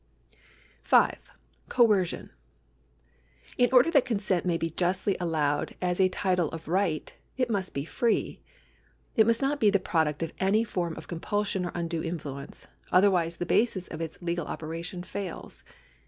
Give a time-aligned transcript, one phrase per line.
[0.33, 0.35] ■■
[0.81, 1.15] 5.
[1.69, 2.31] Coercion.
[3.59, 7.75] In order that consent may be justly allowed as a title of right, it must
[7.75, 8.41] be free.
[9.15, 13.37] It must not be the product of any form of compulsion or undue influence; otherwise
[13.37, 15.63] the basis of its legal operation fails.